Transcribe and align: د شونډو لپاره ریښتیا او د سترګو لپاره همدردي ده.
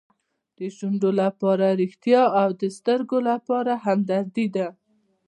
د 0.57 0.59
شونډو 0.75 1.09
لپاره 1.21 1.65
ریښتیا 1.81 2.21
او 2.41 2.49
د 2.61 2.63
سترګو 2.77 3.17
لپاره 3.29 3.71
همدردي 3.85 4.47
ده. 4.55 4.67